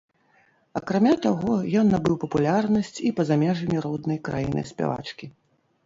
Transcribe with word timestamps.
Акрамя 0.79 1.11
таго, 1.25 1.57
ён 1.83 1.93
набыў 1.97 2.15
папулярнасць 2.25 2.91
і 3.11 3.15
па-за 3.21 3.35
межамі 3.45 3.77
роднай 3.87 4.19
краіны 4.29 4.69
спявачкі. 4.73 5.25